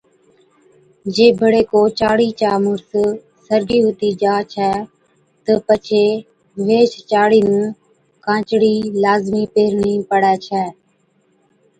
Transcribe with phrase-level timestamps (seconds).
[1.13, 2.89] جي بڙي ڪو چاڙي چا مُڙس
[3.45, 4.71] سرگِي ھُتِي جا ڇَي
[5.43, 6.05] تہ پڇي
[6.65, 7.65] ويھِچ چاڙي نُون
[8.25, 10.63] ڪانچڙِي لازمِي پيھرڻِي پڙَي ڇَي